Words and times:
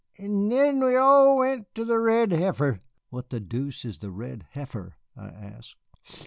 'N'then 0.17 0.83
we 0.83 0.95
all 0.95 1.37
went 1.37 1.75
to 1.75 1.85
the 1.85 1.99
Red 1.99 2.31
Heifer" 2.31 2.81
"What 3.11 3.29
the 3.29 3.39
deuce 3.39 3.85
is 3.85 3.99
the 3.99 4.09
Red 4.09 4.47
Heifer?" 4.53 4.95
I 5.15 5.27
asked. 5.27 5.75